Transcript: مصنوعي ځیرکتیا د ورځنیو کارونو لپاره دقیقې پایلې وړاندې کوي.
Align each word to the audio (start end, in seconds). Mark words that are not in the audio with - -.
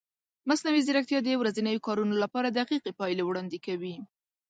مصنوعي 0.49 0.81
ځیرکتیا 0.87 1.19
د 1.23 1.29
ورځنیو 1.41 1.83
کارونو 1.87 2.13
لپاره 2.23 2.47
دقیقې 2.59 2.91
پایلې 2.99 3.23
وړاندې 3.25 3.57
کوي. 3.65 3.95